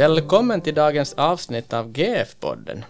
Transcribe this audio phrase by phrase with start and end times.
[0.00, 2.84] Välkommen till dagens avsnitt av GF-podden.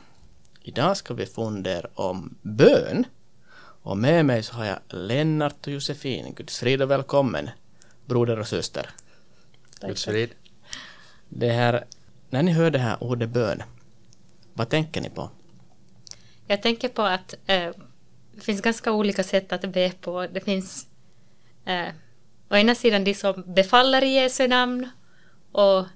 [0.63, 3.05] Idag ska vi fundera om bön.
[3.83, 6.35] Och med mig så har jag Lennart och Josefin.
[6.35, 7.51] Guds frid och välkommen,
[8.07, 8.91] broder och syster.
[9.81, 10.31] Guds frid.
[11.29, 11.85] Det här,
[12.31, 13.63] när ni hör det här ordet bön,
[14.55, 15.31] vad tänker ni på?
[16.47, 17.71] Jag tänker på att eh,
[18.35, 20.27] det finns ganska olika sätt att be på.
[20.27, 20.87] Det finns
[21.65, 21.89] eh,
[22.51, 24.89] å ena sidan de som befaller i Jesu namn
[25.53, 25.87] och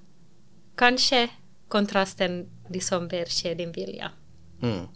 [0.77, 1.31] kanske
[1.69, 4.11] kontrasten de som ske din vilja.
[4.63, 4.87] Mm.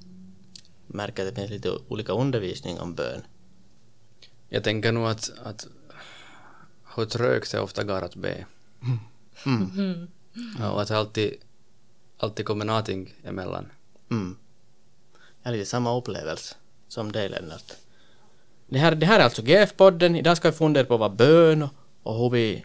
[0.86, 3.22] Märker att det finns lite olika undervisning om bön.
[4.48, 5.66] Jag tänker nog att, att
[6.96, 8.46] hur trögt det ofta går att be.
[9.46, 10.08] Mm.
[10.58, 11.34] Ja, och att det alltid,
[12.18, 13.72] alltid kommer någonting emellan.
[14.10, 14.36] Mm.
[15.42, 16.54] Jag har lite samma upplevelse
[16.88, 17.72] som dig Lennart.
[18.66, 20.16] Det här, det här är alltså GF-podden.
[20.16, 21.70] Idag ska vi fundera på vad bön och,
[22.02, 22.64] och hur vi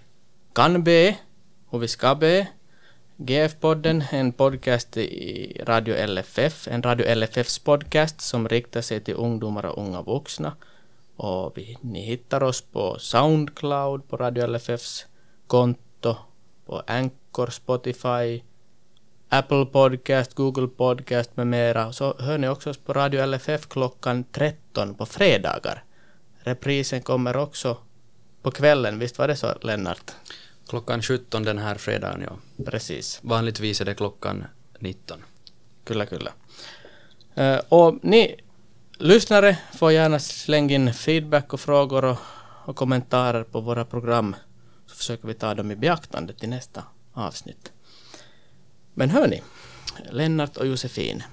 [0.53, 1.17] kan be,
[1.69, 2.47] hur vi ska be.
[3.17, 9.65] GF-podden, en podcast i Radio LFF, en Radio LFFs podcast som riktar sig till ungdomar
[9.65, 10.55] och unga vuxna.
[11.15, 15.05] Och vi, ni hittar oss på Soundcloud, på Radio LFFs
[15.47, 16.15] konto,
[16.65, 18.43] på Anchor, Spotify,
[19.29, 21.93] Apple Podcast, Google Podcast med mera.
[21.93, 25.83] Så hör ni också oss på Radio LFF klockan 13 på fredagar.
[26.37, 27.77] Reprisen kommer också
[28.41, 30.11] på kvällen, visst var det så Lennart?
[30.73, 32.63] Klockan 17 den här fredagen, ja.
[32.65, 33.19] Precis.
[33.23, 34.43] Vanligtvis är det klockan
[34.79, 35.23] 19.
[35.85, 36.31] Kyllä, kyllä.
[37.35, 38.35] Eh, och ni
[38.97, 42.17] lyssnare får gärna slänga in feedback och frågor och,
[42.65, 44.35] och kommentarer på våra program
[44.85, 47.71] så försöker vi ta dem i beaktande till nästa avsnitt.
[48.93, 49.41] Men hörni,
[50.11, 51.23] Lennart och Josefin,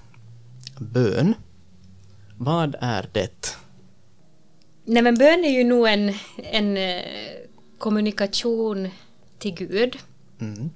[0.78, 1.34] bön,
[2.36, 3.56] vad är det?
[4.84, 7.02] Nej men bön är ju nog en, en eh,
[7.79, 8.89] kommunikation
[9.40, 9.98] till Gud.
[10.40, 10.70] Mm.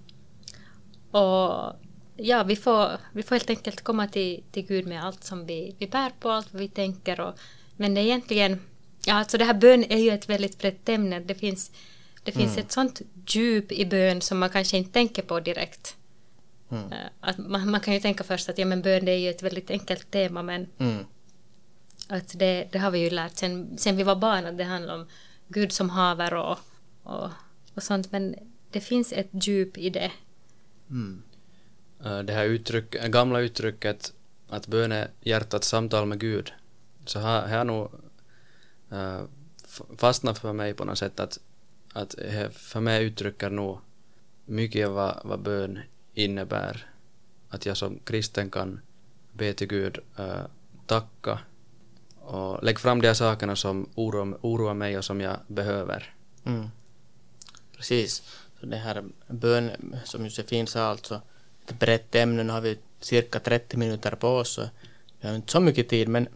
[1.10, 1.72] Och
[2.16, 5.74] ja, vi får, vi får helt enkelt komma till, till Gud med allt som vi,
[5.78, 7.20] vi bär på, allt vad vi tänker.
[7.20, 7.34] Och,
[7.76, 8.60] men det är egentligen,
[9.06, 11.20] ja alltså det här bön är ju ett väldigt brett ämne.
[11.20, 11.70] Det finns,
[12.24, 12.64] det finns Mm.
[12.66, 15.96] ett sånt djup i bön som man kanske inte tänker på direkt.
[16.70, 16.92] Mm.
[16.92, 19.30] Eh, Att man, man kan ju tänka först att ja, men bön det är ju
[19.30, 21.04] ett väldigt enkelt tema men Mm.
[22.08, 24.94] att det, det har vi ju lärt sen, sen vi var barn att det handlar
[24.94, 25.06] om
[25.48, 26.58] Gud som haver och,
[27.02, 27.28] och,
[27.74, 28.34] och sånt men
[28.74, 30.12] det finns ett djup i det.
[30.90, 31.22] Mm.
[32.04, 34.12] Eh, Det här uttryck, eh, gamla uttrycket
[34.48, 36.52] att bön är hjärtats samtal med Gud,
[37.04, 37.90] så har har jag nog
[39.64, 41.38] f- fastnat för mig på något sätt att,
[41.92, 42.14] att
[42.52, 43.78] för mig uttrycker nog
[44.46, 45.78] mycket vad, vad bön
[46.14, 46.90] innebär.
[47.48, 48.80] Att jag som kristen kan
[49.32, 50.44] be till Gud, eh,
[50.86, 51.38] tacka
[52.20, 56.14] och lägga fram de här sakerna som oroar, oroar mig och som jag behöver.
[56.44, 56.68] Mm.
[57.76, 58.22] Precis.
[58.64, 59.70] Det här bön,
[60.04, 61.20] som Josefin sa alltså,
[61.66, 64.68] ett brett ämne, nu har vi cirka 30 minuter på oss, så
[65.20, 66.28] vi har inte så mycket tid, men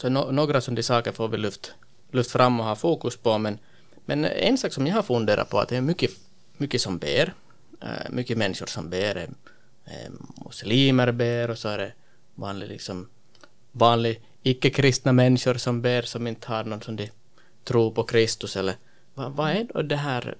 [0.00, 1.74] så no, några sådana saker får vi lyft,
[2.10, 3.58] lyft fram och ha fokus på, men,
[4.04, 6.10] men en sak som jag har funderat på, att det är mycket,
[6.56, 7.34] mycket som ber,
[7.82, 9.28] eh, mycket människor som ber, eh,
[9.84, 10.10] eh,
[10.44, 11.92] muslimer ber och så är det
[12.34, 13.08] vanlig liksom
[13.72, 17.10] vanlig icke-kristna människor som ber som inte har någon som de
[17.64, 18.74] tror på Kristus eller
[19.14, 20.34] vad, vad är då det här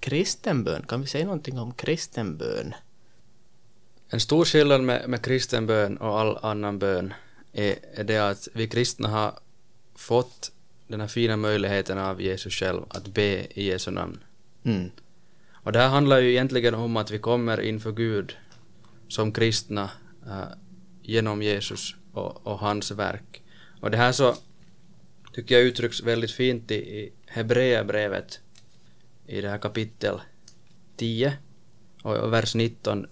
[0.00, 0.82] kristenbön?
[0.88, 2.74] Kan vi säga någonting om kristenbön?
[4.08, 7.14] En stor skillnad med, med kristen bön och all annan bön
[7.52, 9.34] är, är det att vi kristna har
[9.94, 10.52] fått
[10.88, 14.18] den här fina möjligheten av Jesus själv att be i Jesu namn.
[14.64, 14.90] Mm.
[15.52, 18.36] Och det här handlar ju egentligen om att vi kommer inför Gud
[19.08, 19.90] som kristna
[20.26, 20.48] eh,
[21.02, 23.42] genom Jesus och, och hans verk.
[23.80, 24.34] Och det här så
[25.32, 28.40] tycker jag uttrycks väldigt fint i, i Hebreerbrevet
[29.30, 30.20] i det här kapitel
[30.96, 31.32] 10
[32.02, 33.06] och, vers 19.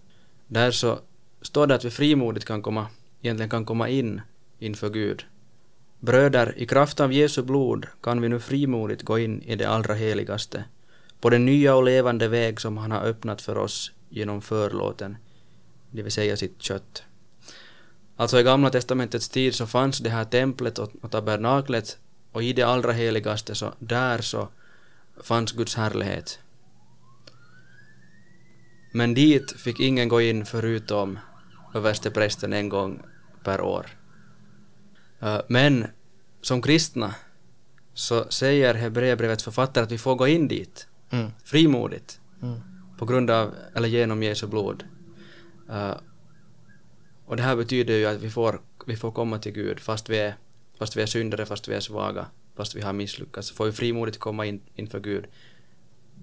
[0.46, 0.98] Där så
[1.42, 2.86] står det att vi frimodigt kan komma,
[3.22, 4.20] egentligen kan komma in
[4.58, 5.24] inför Gud.
[6.00, 9.94] Bröder, i kraft av Jesu blod kan vi nu frimodigt gå in i det allra
[9.94, 10.64] heligaste,
[11.20, 15.16] på den nya och levande väg som han har öppnat för oss genom förlåten,
[15.90, 17.02] det vill säga sitt kött.
[18.16, 21.98] Alltså i Gamla Testamentets tid så fanns det här templet och, och tabernaklet
[22.32, 24.48] och i det allra heligaste så där så
[25.22, 26.38] fanns Guds härlighet.
[28.92, 31.18] Men dit fick ingen gå in förutom
[31.74, 33.02] översteprästen en gång
[33.44, 33.86] per år.
[35.20, 35.86] Eh, Men
[36.40, 37.14] som kristna
[37.94, 41.30] så säger Hebreerbrevets författare att vi får gå in dit Mm.
[41.44, 42.60] frimodigt Mm.
[42.98, 44.84] på grund av, eller genom Jesu blod.
[45.70, 45.94] Eh,
[47.26, 50.18] och det här betyder ju att vi får, vi får komma till Gud fast vi
[50.18, 50.34] är,
[50.78, 52.26] fast vi är syndare, fast vi är svaga,
[52.58, 55.26] fast vi har misslyckats, så får vi frimodigt komma in, inför Gud,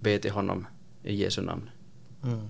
[0.02, 0.68] be till honom
[1.04, 1.70] i Jesu namn.
[2.24, 2.50] Mm.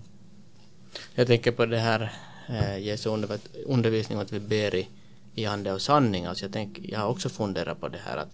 [1.16, 2.14] Jag tänker på det här
[2.50, 4.88] eh, Jesu under, undervisning att vi ber i,
[5.36, 6.26] i ande och sanning.
[6.26, 8.32] Alltså jag, tänk, jag har också funderat på det här att,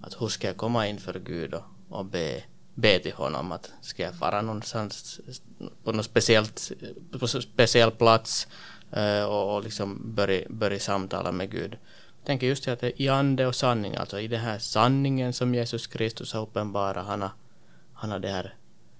[0.00, 2.42] att hur ska jag komma inför Gud och, och be,
[2.74, 3.52] be till honom?
[3.52, 5.20] Att ska jag fara någonstans
[5.84, 6.72] på någon speciellt,
[7.20, 8.48] på speciell plats
[8.92, 11.76] eh, och, och liksom börja, börja samtala med Gud?
[12.20, 15.32] Jag tänker just att det är i ande och sanning, alltså i den här sanningen
[15.32, 17.30] som Jesus Kristus har uppenbarat, han har,
[17.92, 18.54] han har det här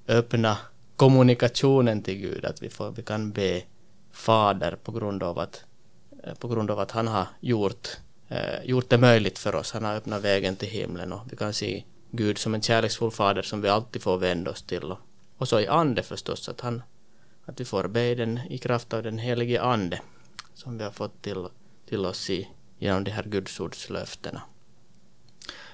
[0.09, 0.59] öppna
[0.97, 3.63] kommunikationen till Gud, att vi, får, vi kan be
[4.13, 5.65] Fader på grund av att,
[6.39, 7.89] på grund av att han har gjort,
[8.29, 9.73] eh, gjort det möjligt för oss.
[9.73, 13.43] Han har öppnat vägen till himlen och vi kan se Gud som en kärleksfull fader
[13.43, 14.85] som vi alltid får vända oss till.
[14.85, 14.99] Och,
[15.37, 16.83] och så i ande förstås, att, han,
[17.45, 20.01] att vi får be den i kraft av den helige ande
[20.55, 21.47] som vi har fått till,
[21.89, 23.91] till oss i, genom de här gudsords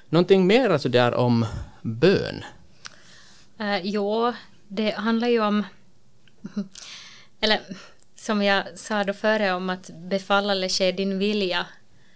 [0.08, 1.46] Någonting mer alltså där om
[1.82, 2.44] bön?
[3.60, 4.32] Uh, jo,
[4.68, 5.64] det handlar ju om...
[7.40, 7.60] Eller
[8.16, 11.66] som jag sa då före om att befalla eller ske din vilja.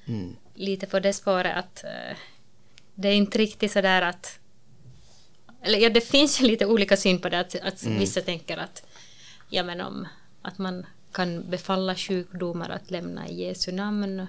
[0.06, 0.36] Mm.
[0.54, 2.16] Lite på det spåret att uh,
[2.94, 4.38] det är inte riktigt sådär att...
[5.62, 7.40] Eller ja, det finns ju lite olika syn på det.
[7.40, 7.98] Att, att mm.
[7.98, 8.82] vissa tänker att,
[9.48, 10.08] ja men om
[10.42, 14.26] att man kan befalla sjukdomar att lämna i Jesu namn.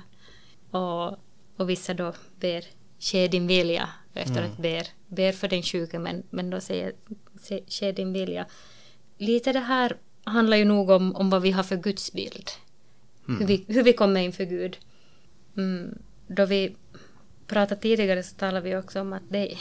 [0.71, 1.17] Och,
[1.57, 2.65] och vissa då ber
[2.99, 4.51] ske din vilja efter mm.
[4.51, 6.93] att ber, ber för den sjuke men, men då säger
[7.67, 8.45] ske din vilja.
[9.17, 12.49] Lite det här handlar ju nog om, om vad vi har för gudsbild.
[13.27, 13.39] Mm.
[13.39, 14.77] Hur, vi, hur vi kommer inför Gud.
[15.57, 16.75] Mm, då vi
[17.47, 19.57] pratade tidigare så talade vi också om att det,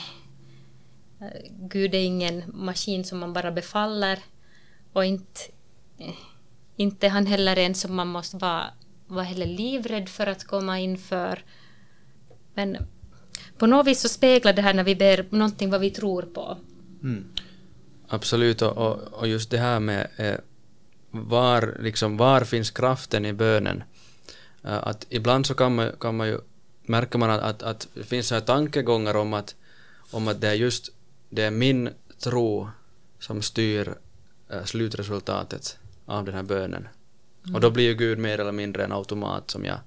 [1.51, 4.19] Gud är ingen maskin som man bara befaller
[4.93, 5.41] och inte,
[6.77, 8.65] inte han heller en som man måste vara,
[9.09, 11.45] vara heller livrädd för att komma inför.
[12.55, 12.77] Men
[13.59, 16.59] på något vis så speglar det här när vi ber någonting vad vi tror på.
[17.03, 17.25] Mm.
[18.09, 20.37] Absolut, och, och just det här med eh,
[21.11, 23.83] var, liksom, var finns kraften i bönen?
[24.65, 26.39] Uh, att ibland så kan man, kan man ju,
[26.83, 29.55] märker man att, att, att det finns så här tankegångar om att,
[30.11, 30.93] om att det är just
[31.31, 32.69] det är min tro
[33.19, 33.95] som styr
[34.55, 36.89] uh, slutresultatet av den här bönen.
[37.45, 37.55] Mm.
[37.55, 39.79] Och då blir ju Gud mer eller mindre en automat som jag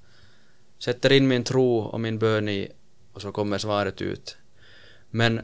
[0.79, 2.71] sätter in min tro och min bön i
[3.13, 4.37] och så kommer svaret ut.
[5.09, 5.41] Men,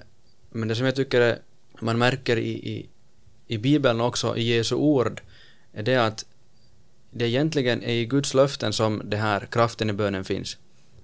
[0.50, 1.40] men det som jag tycker är,
[1.80, 2.90] man märker i, i,
[3.48, 5.22] i Bibeln också, i Jesu ord,
[5.74, 6.26] är det att
[7.12, 10.58] det egentligen är i Guds löften som det här kraften i bönen finns.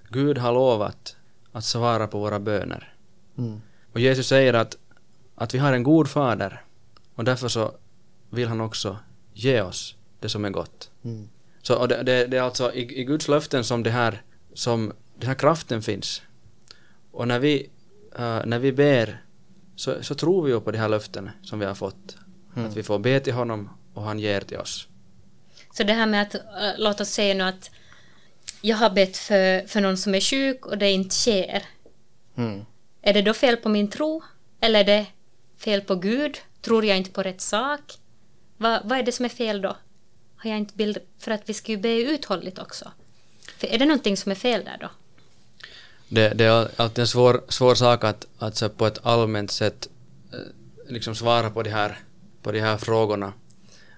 [0.09, 1.15] Gud har lovat
[1.51, 2.93] att svara på våra böner.
[3.37, 3.61] Mm.
[3.91, 4.77] Och Jesus säger att,
[5.35, 6.61] att vi har en god fader
[7.15, 7.75] och därför så
[8.29, 8.97] vill han också
[9.33, 10.89] ge oss det som är gott.
[11.05, 11.29] Mm.
[11.61, 14.21] Så och det, det, det, är alltså i, i Guds löften som det här,
[14.53, 16.21] som den här kraften finns.
[17.11, 17.69] Och när vi,
[18.19, 19.23] uh, när vi ber
[19.75, 22.17] så, så tror vi ju på de här löften som vi har fått.
[22.55, 22.69] Mm.
[22.69, 24.87] Att vi får be till honom och han ger till oss.
[25.73, 26.41] Så det här med att, uh,
[26.77, 27.71] låt oss säga nu att
[28.61, 31.63] jag har bett för, för någon som är sjuk och det inte sker.
[32.35, 32.65] Mm.
[33.01, 34.23] Är det då fel på min tro?
[34.59, 35.05] Eller är det
[35.57, 36.37] fel på Gud?
[36.61, 37.81] Tror jag inte på rätt sak?
[38.57, 39.77] Va, vad är det som är fel då?
[40.43, 42.91] Har jag inte bild för att vi ska ju be uthålligt också?
[43.57, 44.89] För är det någonting som är fel där då?
[46.07, 49.89] Det, det är alltid en svår, svår sak att, att så på ett allmänt sätt
[50.33, 50.39] eh,
[50.89, 51.99] liksom svara på de här,
[52.41, 53.33] på de här frågorna.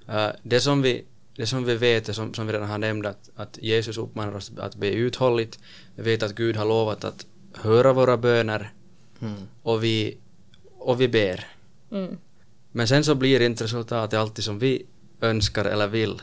[0.09, 1.05] Uh, det, som vi,
[1.35, 4.51] det som vi vet, som, som vi redan har nämnt, att, att Jesus uppmanar oss
[4.57, 5.59] att be uthålligt.
[5.95, 8.73] Vi vet att Gud har lovat att höra våra böner
[9.21, 9.47] mm.
[9.63, 10.17] och, vi,
[10.77, 11.47] och vi ber.
[11.91, 12.17] Mm.
[12.71, 14.85] Men sen så blir inte resultatet alltid som vi
[15.21, 16.21] önskar eller vill.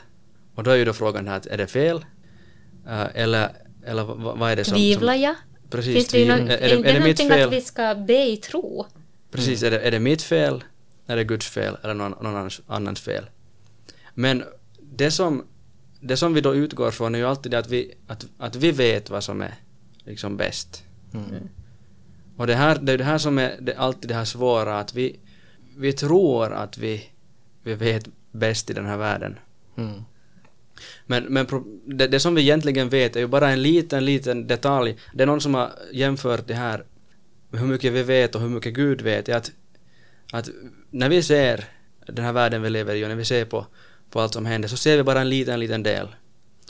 [0.54, 1.96] Och då är ju då frågan här, är det fel?
[2.86, 3.50] Uh, eller,
[3.86, 4.04] eller
[4.36, 4.74] vad är det som...
[4.74, 5.34] Tvivlar jag?
[5.70, 7.46] Precis, Finns det, någon, är, är, det, är det mitt fel?
[7.46, 8.86] att vi ska be i tro?
[9.30, 9.74] Precis, mm.
[9.74, 10.64] är, det, är det mitt fel,
[11.06, 13.24] är det Guds fel eller någon, någon annans, annans fel?
[14.14, 14.44] Men
[14.80, 15.44] det som,
[16.00, 18.70] det som vi då utgår från är ju alltid det att vi, att, att vi
[18.70, 19.54] vet vad som är
[20.04, 20.84] liksom bäst.
[21.14, 21.48] Mm.
[22.36, 24.94] Och det, här, det är det här som är det, alltid det här svåra, att
[24.94, 25.20] vi,
[25.76, 27.10] vi tror att vi,
[27.62, 29.38] vi vet bäst i den här världen.
[29.76, 30.04] Mm.
[31.06, 31.46] Men, men
[31.86, 34.96] det, det, som vi egentligen vet är ju bara en liten, liten detalj.
[35.12, 36.84] Det är någon som har jämfört det här
[37.50, 39.28] med hur mycket vi vet och hur mycket Gud vet.
[39.28, 39.52] Är att,
[40.32, 40.48] att
[40.90, 41.64] när vi ser
[42.06, 43.66] den här världen vi lever i och när vi ser på,
[44.10, 46.08] på allt som händer så ser vi bara en liten, liten del.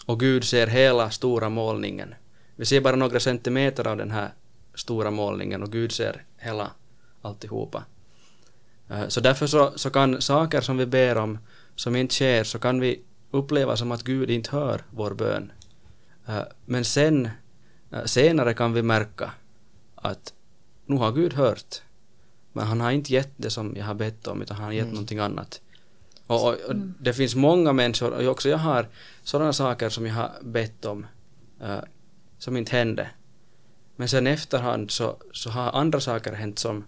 [0.06, 2.14] Och Gud ser hela stora målningen.
[2.56, 4.32] Vi ser bara några centimeter av den här
[4.74, 6.70] stora målningen och Gud ser hela
[7.22, 7.84] alltihopa.
[8.90, 11.38] Eh, så därför så, så kan saker som vi ber om
[11.74, 13.02] som inte sker så kan vi
[13.32, 15.52] uppleva som att Gud inte hör vår bön.
[16.26, 17.28] Eh, men sen,
[17.90, 19.30] eh, senare kan vi märka
[19.94, 20.32] att
[20.86, 21.82] nu har Gud hört,
[22.52, 24.82] men han har inte gett det som jag har bett om, utan han har gett
[24.82, 24.94] mm.
[24.94, 25.60] någonting annat.
[26.26, 28.88] Och, och, och det finns många människor, och också jag har
[29.22, 31.06] sådana saker som jag har bett om,
[31.60, 31.78] eh,
[32.38, 33.10] som inte hände.
[33.96, 36.84] Men sen efterhand så, så har andra saker hänt som,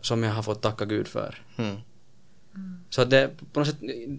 [0.00, 1.42] som jag har fått tacka Gud för.
[1.56, 1.76] Mm.
[2.90, 3.78] Så att det på något sätt,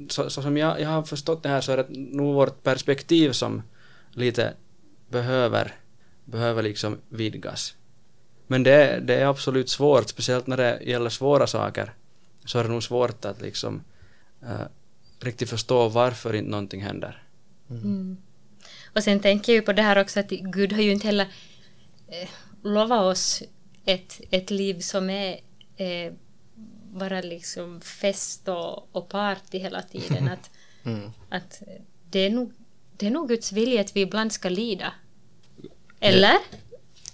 [0.09, 3.31] så, så som jag, jag har förstått det här så är det nog vårt perspektiv
[3.31, 3.63] som
[4.11, 4.53] lite
[5.09, 5.75] behöver,
[6.25, 7.75] behöver liksom vidgas.
[8.47, 11.93] Men det, det är absolut svårt, speciellt när det gäller svåra saker,
[12.45, 13.83] så är det nog svårt att liksom
[14.41, 14.67] eh,
[15.19, 17.23] riktigt förstå varför inte någonting händer.
[17.69, 18.17] Mm.
[18.95, 21.27] Och sen tänker jag ju på det här också att Gud har ju inte heller
[22.07, 22.29] eh,
[22.63, 23.43] lovat oss
[23.85, 25.39] ett, ett liv som är
[25.77, 26.13] eh,
[26.97, 30.27] bara liksom fest och, och party hela tiden.
[30.27, 30.49] Att,
[30.83, 31.11] Mm.
[31.29, 31.61] att
[32.09, 32.51] det, är nog,
[32.97, 34.93] det är nog Guds vilja att vi ibland ska lida.
[35.99, 36.37] Eller?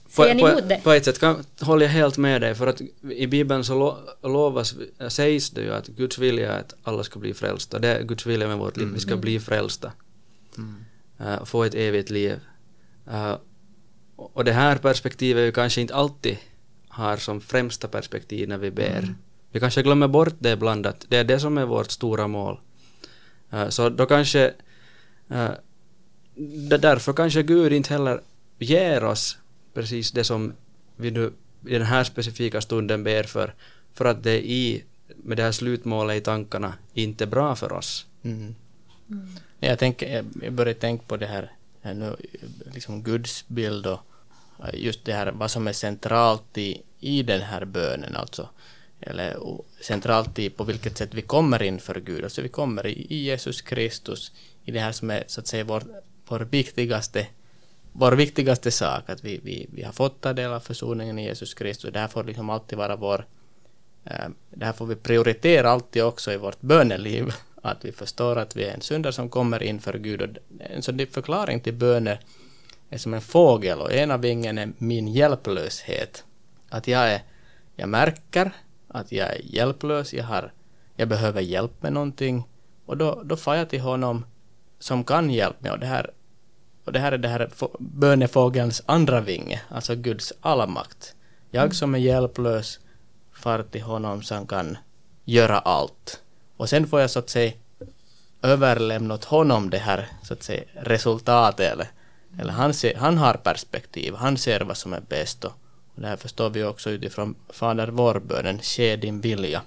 [0.07, 0.83] Säger ni på, emot det?
[0.83, 3.97] på ett sätt kan, håller jag helt med dig, för att i Bibeln så lo,
[4.29, 4.75] lovas,
[5.09, 7.79] sägs det ju att Guds vilja är att alla ska bli frälsta.
[7.79, 9.91] Det är Guds vilja med vårt liv, vi ska bli frälsta.
[11.19, 12.39] Eh, och få ett evigt liv.
[13.11, 13.37] Eh,
[14.15, 16.37] och det här perspektivet ju kanske inte alltid
[16.87, 19.15] har som främsta perspektiv när vi ber.
[19.53, 22.59] Vi kanske glömmer bort det ibland, att det är det som är vårt stora mål.
[23.51, 24.53] Eh, så då kanske
[25.29, 25.49] eh,
[26.79, 28.21] därför kanske Gud inte heller
[28.59, 29.37] ger oss
[29.73, 30.53] precis det som
[30.95, 31.33] vi nu
[31.67, 33.53] i den här specifika stunden ber för,
[33.93, 34.83] för att det i,
[35.23, 38.05] med det här slutmålet i tankarna inte är bra för oss.
[38.23, 38.55] Mm.
[39.59, 42.15] Jag, tänker, jag- jag börjar tänka på det här, här nu,
[42.73, 43.99] liksom Guds bild och
[44.59, 48.49] eh, just det här vad som är centralt i, i den här bönen alltså.
[49.05, 49.37] Eller
[49.81, 52.23] centralt i på vilket sätt vi kommer inför Gud.
[52.23, 54.31] Alltså vi kommer i, Jesus Kristus,
[54.63, 55.83] i det här som är så att säga vår,
[56.27, 57.27] vår viktigaste
[57.95, 61.53] vår viktigaste sak, att vi, vi, vi har fått ta del av försoningen i Jesus
[61.53, 61.93] Kristus.
[61.93, 63.25] Det här får liksom alltid vara vår
[64.05, 68.55] eh, Det här får vi prioritera alltid också i vårt böneliv, att vi förstår att
[68.55, 70.21] vi är en syndare som kommer inför Gud.
[70.21, 70.29] Och
[70.59, 72.19] en sån förklaring till böner
[72.89, 76.23] är som en fågel och ena vingen är min hjälplöshet.
[76.69, 77.21] Att jag, är,
[77.75, 78.51] jag märker
[78.93, 80.53] att jag är hjälplös, jag, har,
[80.95, 82.47] jag behöver hjälp med någonting
[82.85, 84.25] och då, då far jag till honom
[84.79, 86.11] som kan hjälpa mig och det här,
[86.85, 91.15] och det här är det här få- bönefågelns andra vinge, alltså Guds allmakt.
[91.51, 92.79] Jag som är hjälplös
[93.33, 94.77] far till honom som kan
[95.25, 96.21] göra allt.
[96.57, 97.53] Och sen får jag så att säga
[98.41, 101.87] överlämna åt honom det här så att säga resultatet eller,
[102.39, 105.53] eller han, ser, han har perspektiv, han ser vad som är bäst och
[105.95, 109.61] det här förstår vi också utifrån Fader vår-bönen, ske din vilja.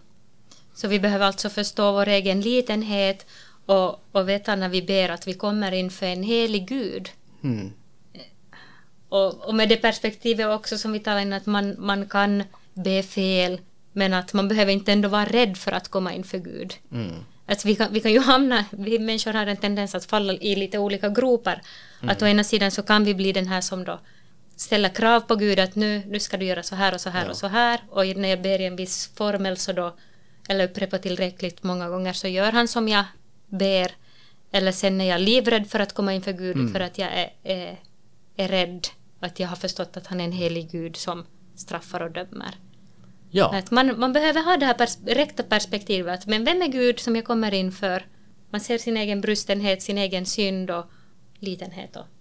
[0.74, 3.26] Så vi behöver alltså förstå vår egen litenhet
[3.66, 7.08] och, och veta när vi ber att vi kommer inför en helig Gud.
[7.44, 7.72] Mm.
[9.08, 12.42] Och, och med det perspektivet också som vi talade om att man, man kan
[12.74, 13.60] be fel
[13.92, 16.74] men att man behöver inte ändå vara rädd för att komma inför Gud.
[16.92, 17.24] Mm.
[17.46, 20.56] Att vi, kan, vi kan ju hamna, vi människor har en tendens att falla i
[20.56, 21.62] lite olika gropar.
[22.00, 24.00] Att å ena sidan så kan vi bli den här som då
[24.56, 27.30] ställer krav på Gud att nu, nu ska du göra så här och så här
[27.30, 29.96] och så här och när jag ber i en viss formel så då
[30.48, 33.04] eller upprepar tillräckligt många gånger så gör han som jag
[33.46, 33.90] ber.
[34.52, 37.80] Eller sen är jag livrädd för att komma inför Gud för att jag är, är,
[38.36, 38.86] är rädd
[39.20, 42.54] att jag har förstått att han är en helig Gud som straffar och dömer.
[43.30, 46.26] Ja, Att man, man behöver ha det här pers rätta perspektivet.
[46.26, 48.06] Men vem är Gud som jag kommer inför?
[48.50, 50.84] Man ser sin egen brustenhet, sin egen synd och
[51.38, 51.96] litenhet.
[51.96, 52.15] Och, Ja,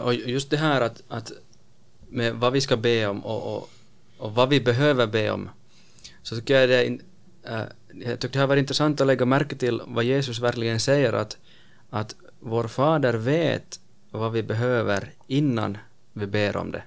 [0.00, 1.32] och just det här att, att
[2.08, 3.70] med vad vi ska be om och, och,
[4.18, 5.50] och vad vi behöver be om,
[6.22, 6.98] så tycker jag det
[7.42, 7.62] äh,
[7.94, 11.36] jag tyckte det har varit intressant att lägga märke till vad Jesus verkligen säger att,
[11.90, 13.80] att vår fader vet
[14.10, 15.78] vad vi behöver innan
[16.12, 16.82] vi ber om det.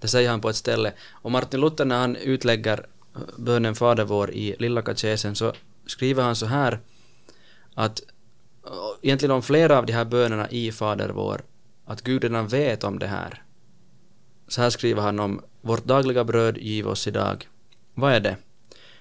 [0.00, 0.92] Det säger han på ett ställe.
[1.10, 5.52] Och Martin Luther när han utlägger äh, bönen Fader vår i Lilla katekesen så
[5.86, 6.78] skriver han så här
[7.74, 8.02] att
[9.02, 11.42] egentligen om flera av de här bönerna i Fader vår,
[11.90, 13.42] att Gud redan vet om det här.
[14.48, 17.48] Så här skriver han om vårt dagliga bröd giv oss idag.
[17.94, 18.36] Vad är det?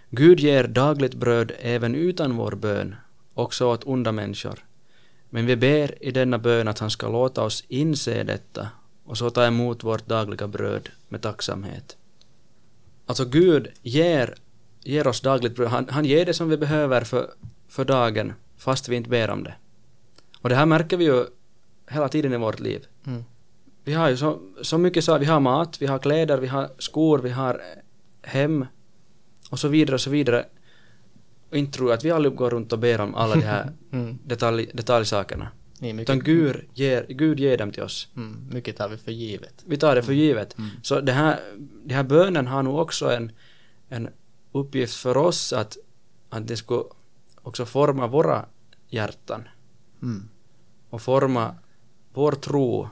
[0.10, 2.96] Gud ger dagligt bröd även utan vår bön,
[3.34, 4.66] också åt onda människor.
[5.30, 8.70] Men vi ber i denna bön att han ska låta oss inse detta
[9.06, 11.98] och så ta emot vårt dagliga bröd med tacksamhet.
[13.06, 14.36] Alltså Gud ger,
[14.84, 17.30] ger oss dagligt bröd, han, han ger det som vi behöver för,
[17.68, 19.54] för dagen, fast vi inte ber om det.
[20.42, 21.26] Och det här märker vi ju
[21.90, 22.86] hela tiden i vårt liv.
[23.08, 23.24] Mm.
[23.84, 26.70] Vi har ju så, så mycket så, vi har mat, vi har kläder, vi har
[26.78, 27.62] skor, vi har
[28.22, 28.66] hem
[29.50, 30.46] och så vidare och så vidare.
[31.50, 33.72] Och inte tror jag att vi alla går runt och ber om alla de här
[33.92, 34.18] Mm.
[34.26, 35.48] detalj, detaljsakerna.
[35.82, 38.08] Utan mycket, Gud ger, Gud ger dem till oss.
[38.16, 39.64] mm, mycket tar vi för givet.
[39.66, 40.56] Vi tar det för givet.
[40.82, 41.40] Så det här,
[41.86, 43.32] det här bönen har nog också en,
[43.90, 44.10] en
[44.52, 45.78] uppgift för oss att,
[46.30, 46.84] att det skulle
[47.42, 48.46] också forma våra
[48.90, 49.48] hjärtan
[50.02, 50.30] Mm.
[50.90, 51.56] och forma
[52.20, 52.90] vår tro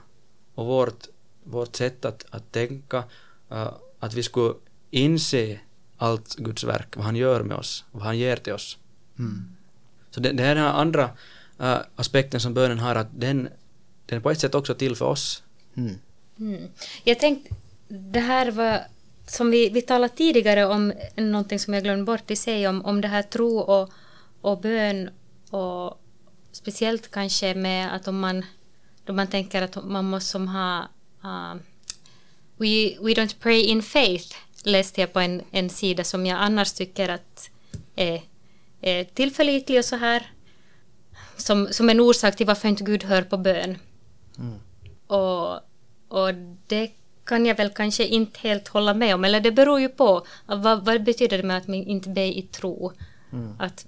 [0.55, 1.07] och vårt,
[1.43, 3.03] vårt sätt att, att tänka,
[3.51, 4.53] eh, att vi skulle
[4.91, 5.59] inse
[5.97, 8.77] allt Guds verk, vad han gör med oss, vad han ger till oss.
[9.19, 9.55] Mm.
[10.11, 11.09] Så det, det är den här andra
[11.59, 13.49] eh, aspekten som bönen har, att den,
[14.05, 15.43] den är på ett sätt också till för oss.
[15.77, 15.95] Mm.
[16.39, 16.69] Mm.
[17.03, 17.55] Jag tänkte,
[17.87, 18.81] det här var
[19.27, 23.01] som vi, vi talade tidigare om, någonting som jag glömde bort i sig, om, om
[23.01, 23.89] det här tro och,
[24.41, 25.09] och bön
[25.49, 25.99] och
[26.51, 28.45] speciellt kanske med att om man,
[29.07, 30.87] då man tänker att man måste ha
[31.23, 31.55] uh,
[32.57, 36.73] we, we don't pray in faith läste jag på en, en sida som jag annars
[36.73, 37.49] tycker att
[37.95, 38.21] är,
[38.81, 40.31] är tillförlitlig och så här
[41.37, 43.77] som, som en orsak till varför inte Gud hör på bön.
[45.07, 45.55] Och,
[46.07, 46.33] och
[46.67, 46.91] det
[47.23, 50.25] kan jag väl kanske inte helt hålla med om, eller det beror ju på.
[50.45, 52.91] Vad, vad betyder det med att man inte ber i tro?
[53.59, 53.85] Att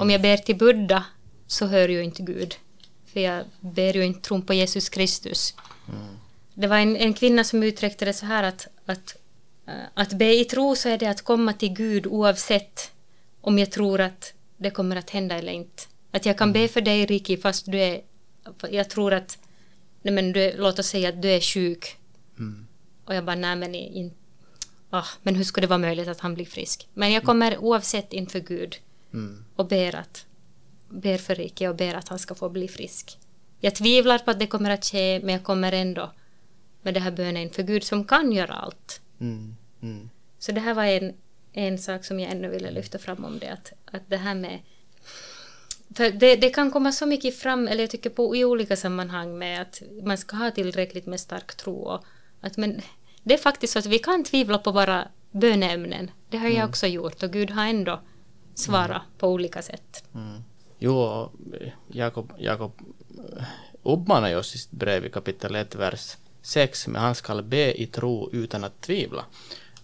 [0.00, 1.04] om jag ber till Buddha
[1.46, 2.54] så hör ju inte Gud.
[3.16, 5.54] För jag ber ju inte tron på Jesus Kristus.
[6.54, 9.16] Det var en, en kvinna som uttryckte det så här att, att,
[9.66, 12.92] eh, att be i tro så är det att komma till Gud oavsett
[13.40, 15.82] om jag tror att det kommer att hända eller inte.
[16.10, 18.00] Att jag kan be för dig Riki fast du är,
[18.70, 19.38] jag tror att,
[20.02, 21.96] nej men du, låt oss säga att du är sjuk.
[23.04, 24.12] Och jag bara, nej men in,
[24.90, 26.88] ah, men hur skulle det vara möjligt att han blir frisk?
[26.94, 28.76] Men jag kommer oavsett inför Gud
[29.56, 30.26] och ber att,
[30.88, 33.18] ber för Riki och ber att han ska få bli frisk.
[33.60, 36.12] Jag tvivlar på att det kommer att ske, men jag kommer ändå
[36.82, 39.00] med det här bönen inför Gud som kan göra allt.
[39.20, 39.56] Mm.
[39.82, 40.10] Mm.
[40.38, 41.14] Så det här var en,
[41.52, 44.60] en sak som jag ännu ville lyfta fram om det, att, att det här med...
[45.94, 49.38] För det, det kan komma så mycket fram, eller jag tycker på i olika sammanhang
[49.38, 51.74] med att man ska ha tillräckligt med stark tro.
[51.74, 52.04] Och
[52.40, 52.80] att, men
[53.22, 56.10] det är faktiskt så att vi kan tvivla på våra böneämnen.
[56.30, 58.00] Det har jag också gjort och Gud har ändå
[58.54, 60.04] svarat på olika sätt.
[60.78, 60.92] Mm.
[60.92, 61.30] Jo,
[61.88, 62.72] Jakob, Jakob
[64.28, 67.86] ju oss i sitt brev i kapitel 1, vers 6, men han skall be i
[67.86, 69.24] tro utan att tvivla.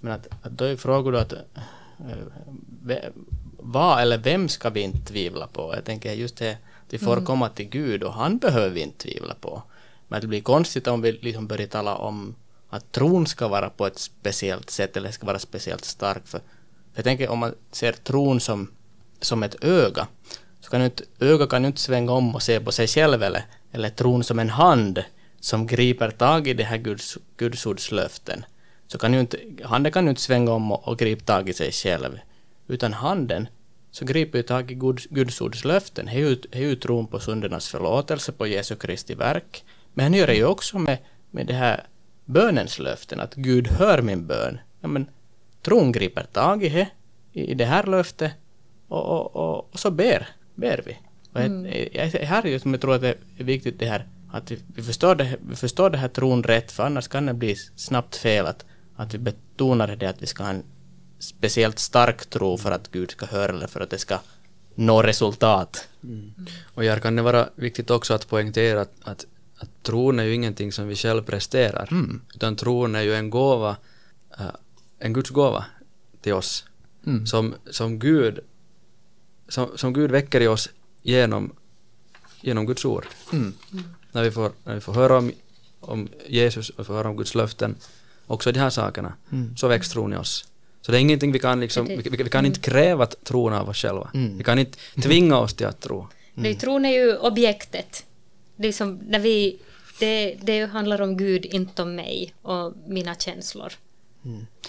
[0.00, 2.98] Men att, att då är frågan att eh,
[3.59, 5.74] vad eller vem ska vi inte tvivla på?
[5.74, 8.98] Jag tänker just det, att vi får komma till Gud och han behöver vi inte
[8.98, 9.62] tvivla på.
[10.09, 12.35] Men det blir konstigt om vi liksom börjar tala om
[12.68, 16.26] att tron ska vara på ett speciellt sätt eller ska vara speciellt stark.
[16.26, 18.70] För, för jag tänker om man ser tron som,
[19.20, 20.07] som ett öga,
[20.72, 23.44] ska kan ju inte, öga kan inte svänga om och se på sig själv eller,
[23.72, 25.04] eller tron som en hand
[25.40, 28.44] som griper tag i det här Guds, Gudsords löften.
[28.87, 31.52] Så kan ju inte, handen kan ju inte svänga om och, och gripa tag i
[31.52, 32.18] sig själv.
[32.68, 33.48] Utan handen
[33.90, 36.06] så griper ju tag i Guds, Gudsords löften.
[36.06, 39.64] Det är ju, tron på syndernas förlåtelse, på Jesu Kristi verk.
[39.94, 40.98] Men han gör det ju också med,
[41.30, 41.87] med det här
[42.24, 44.58] bönens löften, att Gud hör min bön.
[44.80, 45.06] Ja, men
[45.62, 46.88] tron griper tag i det,
[47.32, 48.32] i det här löftet
[48.88, 50.98] och, och, och, och så ber, ber vi.
[51.32, 54.06] Och det, jag, här är ju som jag tror att det är viktigt det här
[54.32, 57.56] att vi, förstår det, vi förstår det här tron rätt, för annars kan det bli
[57.76, 58.64] snabbt fel att,
[58.96, 60.64] att vi betonar det att vi ska ha en
[61.18, 64.18] speciellt stark tro för att Gud ska höra eller för att det ska
[64.74, 65.88] nå resultat.
[66.74, 70.34] Och här kan det vara viktigt också att poängtera att, att, att tron är ju
[70.34, 71.88] ingenting som vi själv presterar,
[72.34, 73.76] utan tron är ju en gåva,
[74.38, 74.46] eh,
[74.98, 75.64] en Guds gåva
[76.20, 76.64] till oss,
[77.26, 78.40] som, som, Gud,
[79.52, 80.68] som, som Gud väcker i oss
[81.02, 81.52] genom,
[82.40, 83.06] genom Guds ord.
[84.12, 85.32] När, vi får, när vi får höra om,
[85.80, 87.76] om Jesus och får höra om Guds löften,
[88.26, 89.14] också de här sakerna,
[89.56, 90.44] så väcks tron i oss.
[90.80, 93.68] Så det är ingenting vi kan liksom, vi, vi, vi kan inte kräva tron av
[93.68, 94.10] oss själva.
[94.12, 96.08] Vi kan inte tvinga oss till att tro.
[96.34, 98.06] Det är, tron är ju objektet.
[98.56, 99.58] Det, är som när vi,
[100.00, 103.72] det, det handlar om Gud, inte om mig och mina känslor.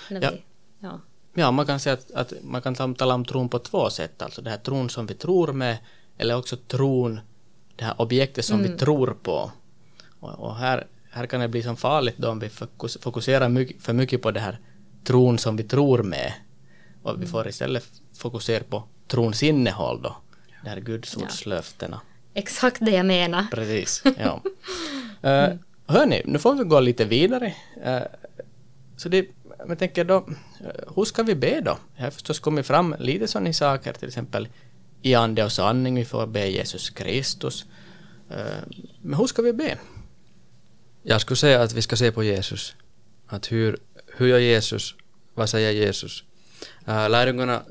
[0.09, 0.31] När Ja.
[0.31, 0.41] vi,
[0.79, 0.99] ja.
[1.33, 4.21] Ja, man kan säga att, att man kan ta- tala om tron på två sätt,
[4.21, 5.77] alltså det här tron som vi tror med,
[6.17, 7.19] eller också tron,
[7.75, 9.51] det här objektet som vi tror på.
[10.19, 13.83] Och, och här, här kan det bli som farligt då om vi fokus, fokuserar mycket,
[13.83, 14.59] för mycket på det här
[15.03, 16.33] tron som vi tror med.
[17.03, 20.15] Och vi får istället fokusera på trons innehåll då,
[20.63, 22.01] det här gudsords-löftena.
[22.33, 23.45] Exakt det jag menar.
[23.51, 24.41] Precis, ja.
[24.43, 27.53] uh, hörni, nu får vi gå lite vidare.
[27.83, 28.01] Eh,
[28.97, 29.27] så det,
[29.67, 30.25] jag tänker då,
[30.95, 31.77] hur ska vi be då?
[31.95, 34.47] Jag har förstås kommit fram lite sådana saker, till exempel
[35.01, 37.65] i ande och sanning, vi får be Jesus Kristus.
[38.29, 38.37] Eh,
[39.01, 39.77] men hur ska vi be?
[41.03, 42.75] Jag skulle säga att vi ska se på Jesus.
[43.27, 43.77] Att hur,
[44.17, 44.95] hur gör Jesus?
[45.33, 46.23] Vad säger Jesus?
[46.85, 47.61] Eh, lärjungarna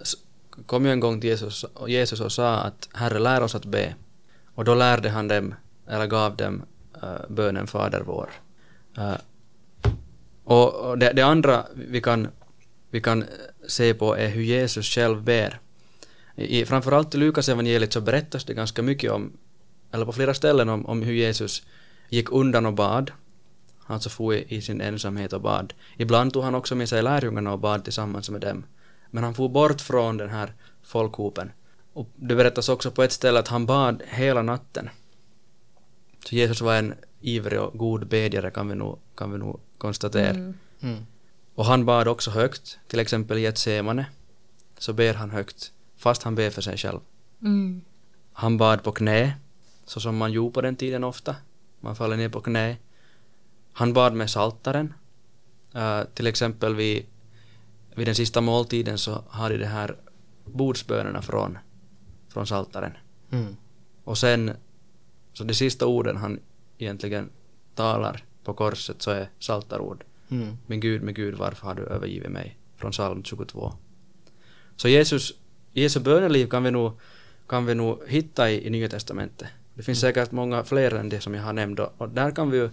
[0.67, 3.65] kom ju en gång till Jesus, och Jesus och sa att Herre, lär oss att
[3.65, 3.95] be.
[4.55, 5.55] Och då lärde han dem,
[5.89, 6.63] eller gav dem,
[7.03, 8.31] eh, bönen Fader vår.
[10.53, 12.29] Och det, det andra vi kan,
[12.91, 13.25] vi kan
[13.69, 15.61] se på är hur Jesus själv ber.
[16.37, 19.33] I, framförallt i Lukas evangeliet så berättas det ganska mycket om,
[19.93, 21.63] eller på flera ställen om, om hur Jesus
[22.09, 23.11] gick undan och bad.
[23.87, 25.75] Alltså for i, i sin ensamhet och bad.
[25.97, 28.65] Ibland tog han också med sig lärjungarna och bad tillsammans med dem.
[29.11, 31.53] Men han for bort från den här folkhopen.
[31.93, 34.91] Och det berättas också på ett ställe att han bad hela natten.
[36.25, 40.31] Så Jesus var en ivrig och god bedjare kan vi nog, kan vi nog konstatera.
[40.31, 40.55] Mm.
[40.81, 41.07] Mm.
[41.55, 44.07] Och han bad också högt, till exempel i Getsemane,
[44.79, 47.01] så ber han högt, fast han ber för sig själv.
[47.43, 47.83] Mm.
[48.33, 49.35] Han bad på knä,
[49.85, 51.37] så som man gjorde på den tiden ofta.
[51.81, 52.77] Man faller ner på knä.
[53.73, 54.95] Han bad med saltaren.
[55.75, 57.07] Uh, till exempel vid,
[57.95, 59.97] vid den sista måltiden så hade det här
[60.45, 61.59] bordsbönerna från,
[62.29, 62.93] från saltaren.
[63.31, 63.57] Mm.
[64.05, 64.53] Och sen,
[65.33, 66.41] så de sista orden han
[66.79, 67.31] egentligen
[67.75, 70.05] talar på korset så är saltarord.
[70.31, 70.57] Mm.
[70.67, 72.57] Min Gud, min Gud, varför har du övergivit mig?
[72.77, 73.73] Från psalm 22.
[74.77, 75.33] Så Jesus,
[75.73, 76.93] Jesu böneliv kan vi nog,
[77.47, 79.49] kan vi nog hitta i, i Nya Testamentet.
[79.75, 82.51] Det finns säkert många fler än det som jag har nämnt och, och där kan
[82.51, 82.71] vi ju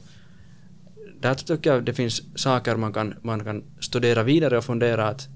[1.20, 5.28] där tycker jag det finns saker man kan, man kan studera vidare och fundera att,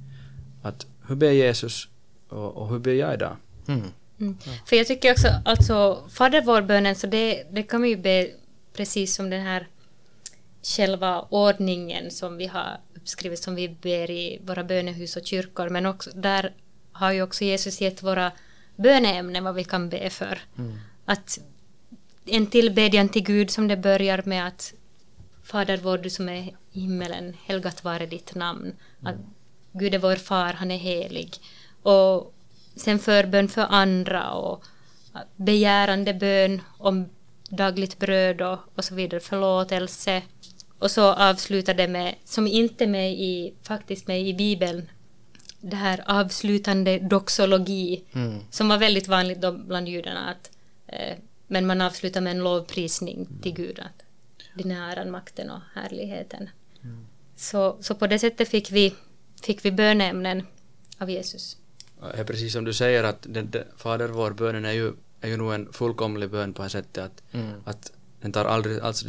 [0.61, 1.87] att hur ber Jesus
[2.29, 3.35] och, och hur ber jag idag?
[3.67, 3.81] Mm.
[4.19, 4.37] Mm.
[4.65, 8.27] För jag tycker också, alltså Fader vår-bönen, så det, det kan vi ju be
[8.73, 9.67] precis som den här
[10.63, 15.86] själva ordningen som vi har uppskrivit, som vi ber i våra bönehus och kyrkor, men
[15.86, 16.54] också där
[16.91, 18.32] har ju också Jesus gett våra
[18.76, 20.39] böneämnen vad vi kan be för.
[21.06, 21.39] Att
[22.26, 24.73] en tillbedjan till Gud som det börjar med att
[25.43, 26.36] Fader vår, du som är
[26.71, 28.76] i himmelen, helgat vare ditt namn.
[29.04, 29.15] Att
[29.71, 31.34] Gud är vår far, han är helig.
[31.82, 32.34] Och
[32.76, 34.63] sen förbön för andra och
[35.36, 37.10] begärande bön om
[37.49, 40.21] dagligt bröd och, och så vidare, förlåtelse.
[40.83, 44.89] Och så avslutar det med, som inte med i, faktiskt med i Bibeln,
[45.61, 48.39] det här avslutande doxologi, Mm.
[48.51, 50.29] som var väldigt vanligt då bland judarna.
[50.29, 50.51] Att,
[50.87, 51.17] eh,
[51.47, 53.79] men man avslutar med en lovprisning till Gud.
[53.79, 54.03] Att
[54.63, 56.49] din är äran, makten och härligheten.
[57.35, 58.93] Så, så på det sättet fick vi,
[59.43, 60.47] fick vi bönämnen
[60.97, 61.57] av Jesus.
[62.13, 65.37] Är precis som du säger att den, den, Fader vår bönen är ju, är ju
[65.37, 67.61] nog en fullkomlig bön på det sättet att, Mm.
[67.65, 67.91] att
[68.21, 69.05] den tar aldrig, alltså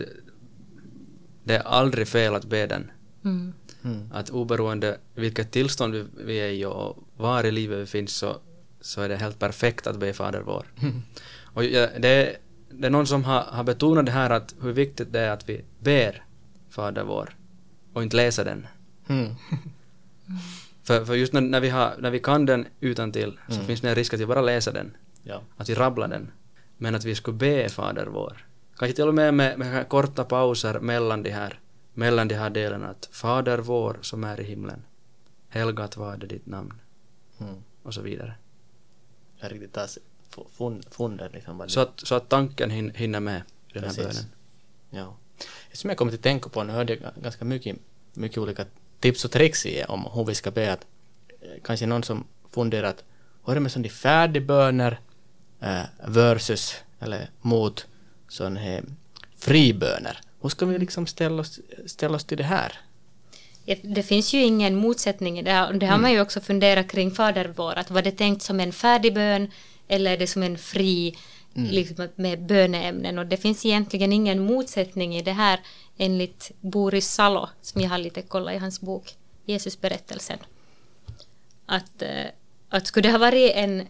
[1.44, 2.90] det, är aldrig fel att be den.
[3.24, 3.52] Mm.
[3.84, 4.12] Mm.
[4.12, 8.36] Att oberoende vilket tillstånd vi, vi är i och var i livet vi finns så,
[8.80, 10.66] så är det helt perfekt att be Fader vår.
[11.42, 12.36] Och ja, det, är,
[12.70, 15.48] det är någon som har, har betonat det här att hur viktigt det är att
[15.48, 16.24] vi ber
[16.70, 17.36] Fader vår
[17.92, 18.66] och inte läser den.
[19.08, 19.34] Mm.
[20.82, 23.66] För, för just när, när, vi har, när vi kan den utan till så Mm.
[23.66, 25.42] finns det en risk att vi bara läser den, Ja.
[25.56, 26.30] att vi rabblar den.
[26.78, 28.46] Men att vi skulle be Fader vår.
[28.78, 31.60] Kanske till och med med, med korta pauser mellan de här,
[31.94, 32.88] mellan de här delarna.
[32.88, 34.82] Att Fader vår som är i himlen.
[35.48, 36.72] Helgat var det ditt namn.
[37.40, 37.54] Mm.
[37.82, 38.34] Och så vidare.
[39.40, 39.88] Jag riktigt tar
[40.50, 41.58] fund, funden liksom.
[41.58, 44.04] Vad det, Så att, så att tanken hin, hinner med i den här Precis.
[44.06, 44.24] bönen.
[44.90, 45.16] Ja.
[45.72, 47.76] Som jag kommer att tänka på, nu hörde jag ga- ganska mycket,
[48.12, 48.64] mycket olika
[49.00, 50.86] tips och tricks i om hur vi ska be att
[51.40, 53.04] eh, kanske någon som funderar att
[53.44, 55.00] hur är det med sådana färdigböner
[55.60, 57.86] eh, versus eller mot
[58.34, 58.84] sådana här
[59.38, 60.20] friböner?
[60.42, 62.72] Hur ska vi liksom ställa oss, ställa oss till det här?
[63.82, 65.72] Det- finns ju ingen motsättning i det här.
[65.72, 67.78] Det har man ju också funderat kring Fader vår.
[67.78, 69.50] Att var det tänkt som en färdig bön
[69.88, 71.16] eller är det som en fri
[71.54, 73.18] liksom, med böneämnen?
[73.18, 75.60] Och det finns egentligen ingen motsättning i det här
[75.98, 79.14] enligt Boris Salo som jag har lite kollat i hans bok
[79.46, 80.38] Jesusberättelsen.
[81.66, 82.26] Att, eh,
[82.68, 83.86] att skulle det ha varit en,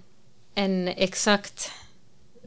[0.54, 1.70] en exakt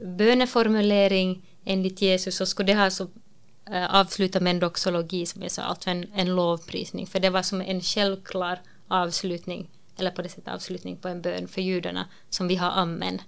[0.01, 5.41] böneformulering enligt Jesus så skulle det ha så, eh, avsluta avslutat med en doxologi som
[5.41, 7.07] jag sa, alltså en, en lovprisning.
[7.07, 11.47] För det var som en självklar avslutning, eller på det sättet avslutning på en bön
[11.47, 13.21] för judarna som vi har amen.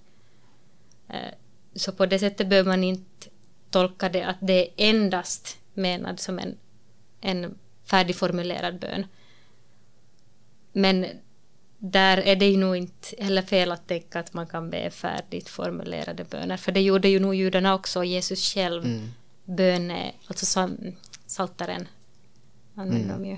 [1.09, 1.33] Eh,
[1.75, 3.29] så på det sättet behöver man inte
[3.69, 6.57] tolka det att det är endast menad som en,
[7.21, 9.05] en färdigformulerad bön.
[10.73, 11.05] Men
[11.79, 15.49] där är det ju nog inte heller fel att tänka att man kan be färdigt
[15.49, 16.57] formulerade böner.
[16.57, 18.85] För det gjorde ju nog judarna också, Jesus själv.
[18.85, 19.11] Mm.
[19.45, 20.67] Böne, alltså
[21.25, 21.87] saltaren
[22.75, 23.37] använder de ju.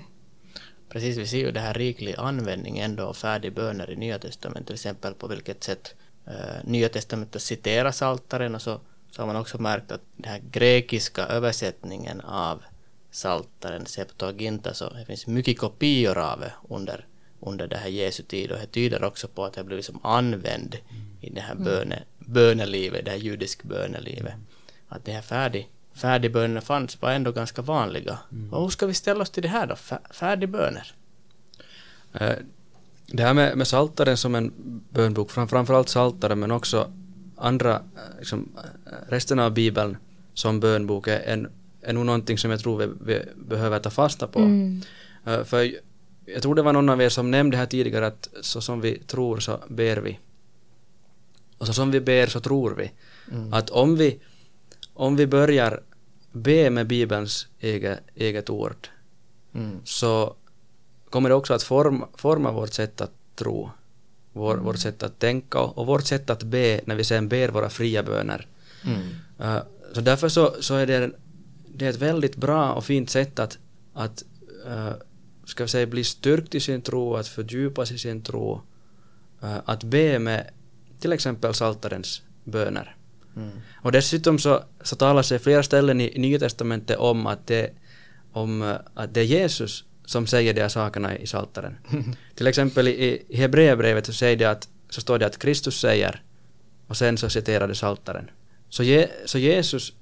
[0.88, 4.74] Precis, vi ser ju det här riklig användning ändå av färdigböner i Nya Testamentet, till
[4.74, 5.94] exempel på vilket sätt
[6.26, 10.40] eh, Nya Testamentet citerar Saltaren och så, så har man också märkt att den här
[10.50, 12.62] grekiska översättningen av
[13.10, 17.06] Saltaren, Septuaginta, så det finns mycket kopior av det under,
[17.42, 20.00] under det här Jesu tid och det tyder också på att det har blivit som
[20.02, 20.76] använd
[21.20, 24.34] i det här böne, bönelivet, det här judiska bönelivet.
[24.88, 28.18] Att det här färdig, färdigbönerna fanns var ändå ganska vanliga.
[28.50, 29.74] Och hur ska vi ställa oss till det här då?
[29.74, 30.92] Fär- Färdigböner?
[32.12, 32.32] Eh,
[33.06, 34.52] Det här med, med Saltaren som en
[34.90, 36.92] bönbok, fram, framförallt Saltaren men också
[37.36, 39.96] andra, eh, liksom, eh, resten av Bibeln
[40.34, 41.48] som bönbok är, en,
[41.82, 44.38] är nog någonting som jag tror vi, vi behöver ta fasta på.
[44.38, 44.82] Mm.
[45.44, 45.70] För
[46.24, 48.98] jag tror det var någon av er som nämnde här tidigare att så som vi
[48.98, 50.18] tror så ber vi.
[51.58, 52.92] Och så som vi ber så tror vi.
[53.52, 54.20] Att om vi,
[54.94, 55.82] om vi börjar
[56.32, 58.88] be med Bibelns eget, eget ord
[59.54, 59.80] Mm.
[59.84, 60.34] så
[61.10, 63.70] kommer det också att forma, forma vårt sätt att tro,
[64.32, 67.70] vår, vårt sätt att tänka och, vårt sätt att be när vi sen ber våra
[67.70, 68.46] fria böner.
[68.84, 69.00] Mm.
[69.40, 69.62] Uh,
[69.94, 71.10] så därför så, så är det,
[71.66, 73.58] det är ett väldigt bra och fint sätt att,
[73.94, 74.24] att
[74.66, 74.92] uh,
[75.52, 78.62] ska vi säga, bli styrkt i sin tro, att fördjupas i sin tro,
[79.42, 80.50] uh, att be med
[81.00, 82.96] till exempel Saltarens böner.
[83.36, 83.50] Mm.
[83.82, 87.70] Och dessutom så, så talas det flera ställen i, Nya Testamentet om att det,
[88.32, 91.76] om, eh, att det är Jesus som säger de här sakerna i Psaltaren.
[92.34, 96.22] Till exempel i, i Hebreerbrevet så, säger det att, så står det att Kristus säger
[96.86, 98.30] och sen så citerar det Psaltaren.
[98.68, 99.92] Så, Je, så Jesus,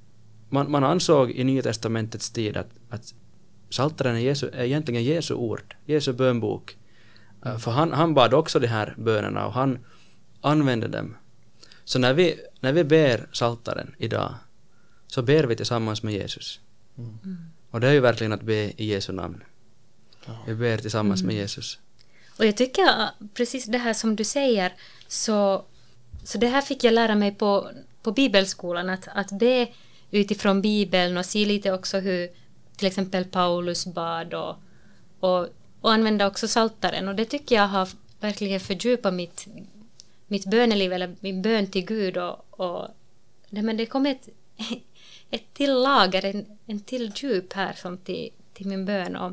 [0.49, 3.15] man, man ansåg i Nya Testamentets tid att, att
[3.71, 6.77] Psaltaren är, Jesu, är egentligen Jesu ord, Jesu bönbok.
[7.45, 9.79] Eh, För han, han bad också de här bönerna och han
[10.41, 11.17] använde dem.
[11.85, 14.35] Så när vi, när vi ber Psaltaren idag
[15.07, 16.61] så ber vi tillsammans med Jesus.
[17.71, 19.43] Och det är ju verkligen att be i Jesu namn.
[20.47, 21.79] Vi ber tillsammans med Jesus.
[22.39, 24.73] Och jag tycker att precis det här som du säger,
[25.09, 25.65] så,
[26.25, 27.71] så det här fick jag lära mig på,
[28.03, 29.69] på bibelskolan, att, att be
[30.11, 32.29] utifrån bibeln och se lite också hur
[32.81, 34.57] till exempel Paulus bad och,
[35.21, 35.49] och,
[35.81, 37.09] och använda också saltaren.
[37.09, 37.89] Och det tycker jag har
[38.21, 39.47] verkligen fördjupat mitt,
[40.27, 42.17] mitt böneliv, eller min bön till Gud.
[42.17, 42.89] Och, och
[43.51, 44.29] det, men det kom ett,
[45.31, 49.17] ett till lager, en, en till djup här som till, till min bön.
[49.17, 49.33] Och,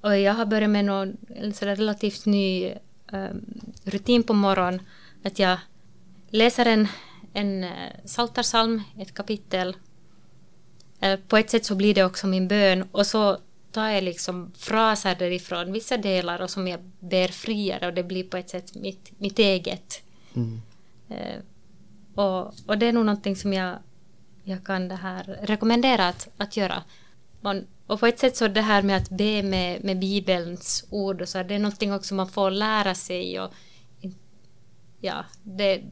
[0.00, 2.74] och jag har börjat med någon, en sådär relativt ny
[3.12, 4.82] um, rutin på morgonen.
[5.24, 5.58] Att jag
[6.30, 6.88] läser en,
[7.32, 9.76] en eh, saltarsalm, ett kapitel.
[11.04, 12.88] Uh, på ett sätt så blir det också min bön.
[12.92, 13.38] Och så
[13.72, 17.86] tar jag liksom fraser därifrån, vissa delar, och som jag ber friare.
[17.86, 20.02] Och det blir på ett sätt mitt, mitt eget.
[20.34, 20.60] Mm.
[21.10, 21.40] Uh,
[22.14, 23.78] och, och det är nog någonting som jag,
[24.44, 26.82] jag kan det här rekommendera att, att göra.
[27.40, 31.22] Man, och på ett sätt så det här med att be med, med Bibelns ord
[31.22, 33.52] och så, det är någonting också man får lära sig och
[35.00, 35.82] ja, det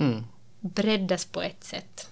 [0.00, 0.24] Mm.
[0.60, 2.10] breddas på ett sätt.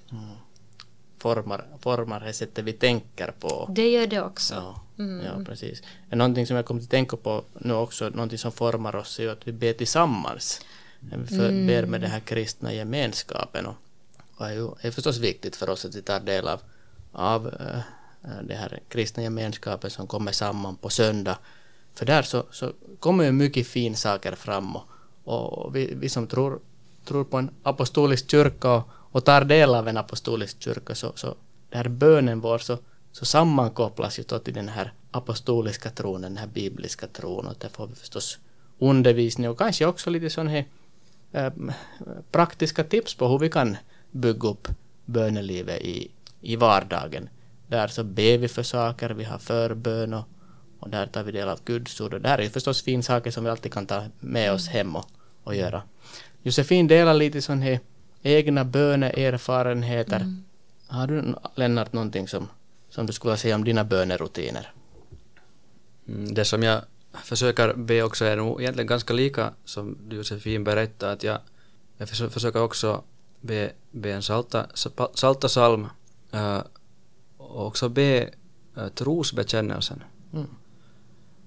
[1.18, 3.66] Formar, formar det sättet vi tänker på.
[3.74, 4.54] Det gör det också.
[4.54, 5.24] Ja, Mm.
[5.26, 5.82] ja, precis.
[6.10, 9.48] Någonting som jag kommer att tänka på nu också, någonting som formar oss är att
[9.48, 10.60] vi ber tillsammans.
[11.00, 11.66] Vi Mm.
[11.66, 13.66] ber med den här kristna gemenskapen.
[13.66, 13.74] Och,
[14.36, 16.60] och är ju är förstås viktigt för oss att vi tar del av,
[17.12, 17.80] av äh,
[18.42, 21.38] den här kristna gemenskapen som kommer samman på söndag.
[21.94, 24.86] För där så, så kommer ju mycket fin saker fram och,
[25.58, 26.60] och vi, vi som tror,
[27.04, 31.34] tror på en apostolisk kyrka och, och tar del av en apostolisk kyrka så, så
[31.70, 32.78] där bönen vår så,
[33.12, 37.68] så sammankopplas ju då till den här apostoliska tron, den här bibliska tron och där
[37.68, 38.38] får vi förstås
[38.78, 40.64] undervisning och kanske också lite sån här
[41.32, 41.52] äh,
[42.30, 43.76] praktiska tips på hur vi kan
[44.10, 44.68] bygga upp
[45.04, 47.28] bönelivet i, i vardagen.
[47.66, 50.24] Där så ber vi för saker, vi har förbön och,
[50.80, 53.30] och där tar vi del av Guds ord och där är ju förstås fin saker
[53.30, 55.06] som vi alltid kan ta med oss hem och,
[55.44, 55.82] och göra.
[56.42, 57.80] Josefin delar lite sån här
[58.22, 60.34] egna böneerfarenheter.
[60.86, 62.48] Har du Lennart någonting som,
[62.90, 64.72] som du skulle säga om dina bönerutiner?
[66.08, 66.82] Mm, Det som jag
[67.24, 71.38] försöker be också är nog egentligen ganska lika som du Josefin berättade att jag,
[71.96, 73.02] jag försö- försöker också
[73.40, 75.86] be, be en salta, sa- salta psalm
[76.32, 76.60] äh,
[77.36, 78.30] och också be
[78.76, 80.02] äh, trosbekännelsen.
[80.32, 80.46] Mm.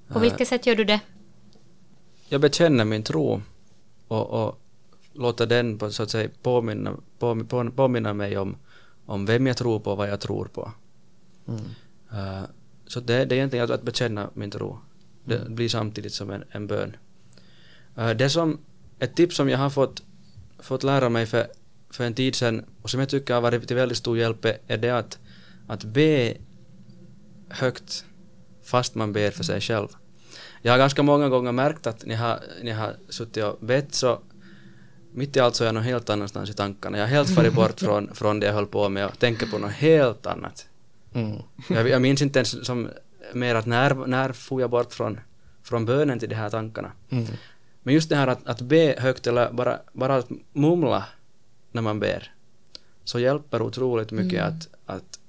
[0.07, 0.99] På vilket sätt gör du det?
[2.29, 3.41] Jag bekänner min tro
[4.07, 4.60] och, och
[5.13, 8.57] låter den på, så att säga påminna, på- påminna mig om,
[9.05, 10.71] om vem jag tror på och vad jag tror på.
[11.47, 11.61] Mm.
[12.13, 12.43] Uh,
[12.87, 14.79] så det, det är egentligen att, att bekänna min tro.
[15.25, 16.95] Det blir samtidigt som en, en bön.
[17.97, 18.59] Uh, det som,
[18.99, 20.03] ett tips som jag har fått,
[20.59, 21.47] fått lära mig för,
[21.89, 24.77] för en tid sedan och som jag tycker har varit till väldigt stor hjälp är-
[24.77, 25.19] det att,
[25.67, 26.37] att be
[27.49, 28.05] högt
[28.63, 29.87] fast man ber för sig själv.
[30.61, 34.19] Jag har ganska många gånger märkt att ni har, ni har suttit och bett så
[35.13, 36.97] mitt i allt så är jag någon helt annanstans i tankarna.
[36.97, 39.57] Jag har helt farit bort från, från det jag höll på med och tänker på
[39.57, 40.67] något helt annat.
[41.13, 41.37] Mm.
[41.69, 42.89] Jag, jag minns inte ens som
[43.33, 45.19] mer att när, när får jag bort från,
[45.63, 46.91] från bönen till de här tankarna.
[47.09, 47.25] Mm.
[47.83, 51.05] Men just det här att, att be högt eller bara, bara att mumla
[51.71, 52.31] när man ber
[53.03, 55.19] så hjälper otroligt mycket att, att,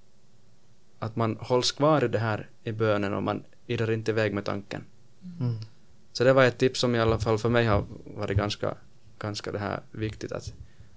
[0.99, 4.45] att man hålls kvar i det här i bönen och man irrar inte iväg med
[4.45, 4.85] tanken.
[5.41, 5.59] Mm.
[6.13, 7.85] Så det var ett tips som i alla fall för mig har
[8.17, 8.75] varit ganska,
[9.23, 10.53] ganska det här viktigt att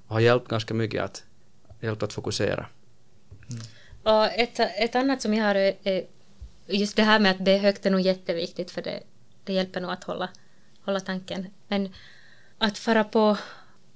[0.07, 1.23] har hjälpt ganska mycket att
[1.81, 2.65] hjälpt att fokusera.
[4.03, 6.03] Och ett, ett annat som jag har är är
[6.67, 8.99] just det här med att be högt är nog jätteviktigt för det,
[9.43, 10.29] det hjälper nog att hålla,
[10.85, 11.47] hålla tanken.
[11.67, 11.93] Men
[12.57, 13.37] att fara på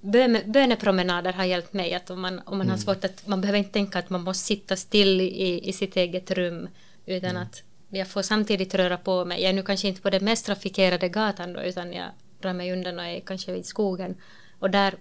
[0.02, 3.60] böne, bönepromenader har hjälpt mig att om man, om man har svårt att man behöver
[3.60, 6.68] inte tänka att man måste sitta still i, i sitt eget rum
[7.06, 9.42] utan att jag får samtidigt röra på mig.
[9.42, 12.10] Jag är nu kanske inte på den mest trafikerade gatan då utan jag
[12.42, 14.16] drar mig undan och är kanske vid skogen.
[14.60, 14.96] Och där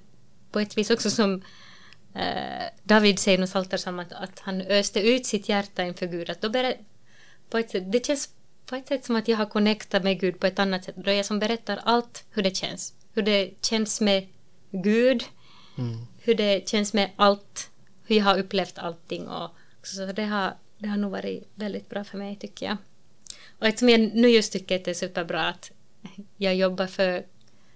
[0.53, 1.43] på ett vis också som
[2.15, 6.31] eh, David säger i Psaltaren att, att han öste ut sitt hjärta inför Gud.
[6.31, 6.77] Att då ber,
[7.51, 8.29] på ett det känns
[8.67, 10.97] på ett sätt som att jag har connectat med Gud på ett annat sätt.
[10.97, 12.95] Då är jag som berättar allt hur det känns.
[13.15, 14.27] Hur det känns med
[14.71, 15.25] Gud,
[16.19, 17.71] hur det känns med allt,
[18.05, 19.29] hur jag har upplevt allting.
[19.29, 19.51] Och,
[19.83, 22.77] så det har, det har nog varit väldigt bra för mig tycker jag.
[23.59, 25.71] Och ett som jag nu just tycker att det är superbra att
[26.37, 27.27] jag jobbar för,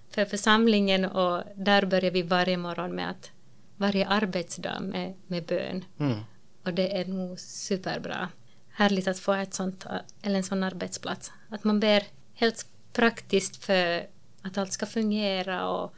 [0.09, 3.31] för församlingen och där börjar vi varje morgon med att
[3.77, 5.85] varje arbetsdag med, med bön.
[5.99, 6.19] Mm.
[6.63, 8.29] Och det är nog superbra.
[8.69, 9.85] Härligt att få ett sånt,
[10.21, 11.31] eller en sån arbetsplats.
[11.49, 14.07] Att man ber helt praktiskt för
[14.41, 15.93] att allt ska fungera och,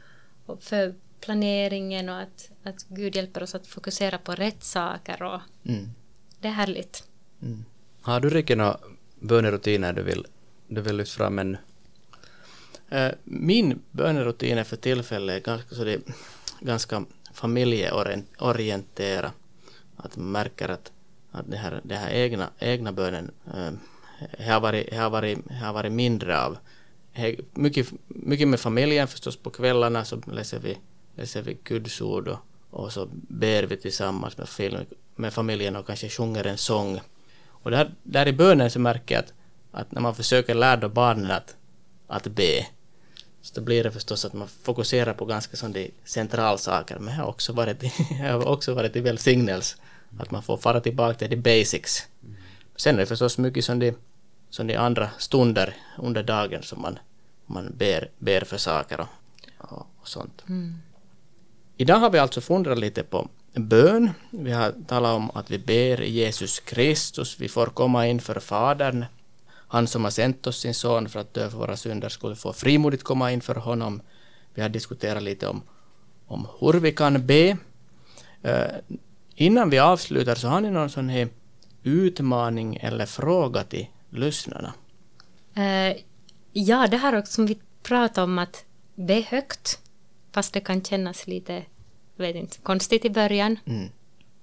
[0.46, 5.40] och för planeringen och att, att Gud hjälper oss att fokusera på rätt saker och
[5.64, 5.90] Mm.
[6.40, 7.08] det är härligt.
[8.02, 8.78] Har du Rikke några
[9.20, 10.26] bönerutiner du vill,
[10.68, 11.58] du vill lyfta fram ännu?
[12.88, 16.00] Eh, min bönerutin är för tillfället ganska, så det är
[16.60, 19.30] ganska familjeorienterad.
[19.96, 20.92] Att man märker att,
[21.30, 23.72] att det här, det här egna, egna bönen eh, äh,
[24.38, 26.58] det har varit, har varit, har varit mindre av.
[27.54, 30.78] Mycket, mycket med familjen förstås på kvällarna så läser vi,
[31.14, 32.38] läser vi Guds ord och,
[32.70, 37.00] och så ber vi tillsammans med, film, med familjen och kanske sjunger en sång.
[37.48, 39.32] Och där, där i bönen så märker jag att,
[39.72, 41.56] att när man försöker lära barnen att,
[42.06, 42.66] att be
[43.46, 46.98] så då blir det förstås att man fokuserar på ganska sådana centrala saker.
[46.98, 49.76] Men jag har också varit, i- jag har också varit i välsignelse.
[50.18, 52.02] Att man får fara tillbaka till the basics.
[52.76, 53.94] Sen är det förstås mycket som de,
[54.50, 56.98] som de andra stunder under dagen som man,
[57.46, 59.06] man ber, ber för saker och,
[60.00, 60.42] och, sånt.
[61.76, 64.10] Idag har vi alltså funderat lite på bön.
[64.30, 67.40] Vi har talat om att vi ber Jesus Kristus.
[67.40, 69.04] Vi får komma inför Fadern.
[69.68, 72.52] Han som har sänt oss sin son för att dö för våra synder skulle få
[72.52, 74.00] frimodigt komma inför honom.
[74.54, 75.62] Vi har diskuterat lite om,
[76.26, 77.56] om hur vi kan be.
[78.42, 78.66] Eh,
[79.34, 81.28] innan vi avslutar så har ni någon sån här
[81.82, 84.74] utmaning eller fråga till lyssnarna?
[85.54, 85.96] Eh,
[86.52, 89.78] ja, det här också som vi pratade om att be högt,
[90.32, 91.62] fast det kan kännas lite,
[92.16, 93.58] vet inte, konstigt i början.
[93.64, 93.88] Mm.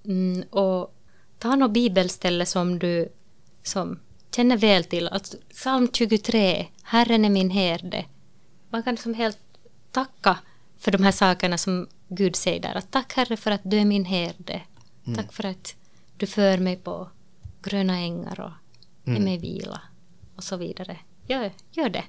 [0.06, 0.96] Mm, och
[1.40, 3.10] ta något bibelställe som du
[3.64, 4.00] som
[4.36, 5.08] känner väl till.
[5.08, 8.06] Alltså, psalm 23, Herren är min herde.
[8.70, 9.40] Man kan som helt
[9.92, 10.40] tacka
[10.78, 12.76] för de här sakerna som Gud säger där.
[12.76, 14.62] Att tack Herre för att du är min herde.
[15.16, 15.76] Tack för att
[16.18, 17.10] du för mig på
[17.64, 18.52] gröna ängar och
[19.12, 19.82] ger mig vila.
[20.36, 20.98] Och så vidare.
[21.28, 22.04] Gör, gör det.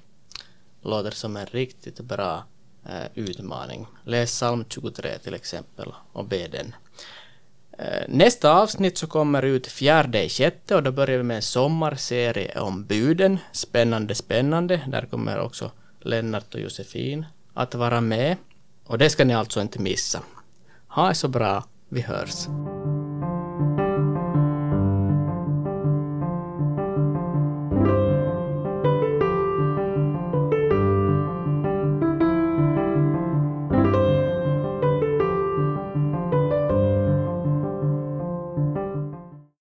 [0.81, 2.43] låter som en riktigt bra
[2.89, 3.87] eh, utmaning.
[4.03, 6.75] Läs psalm 23 till exempel och be den.
[7.77, 11.41] Eh, nästa avsnitt så kommer ut fjärde i sjätte och då börjar vi med en
[11.41, 13.37] sommarserie om buden.
[13.51, 14.81] Spännande, spännande.
[14.87, 18.37] Där kommer också Lennart och Josefin att vara med.
[18.85, 20.21] Och det ska ni alltså inte missa.
[20.87, 21.63] Ha det så bra.
[21.89, 22.47] Vi hörs.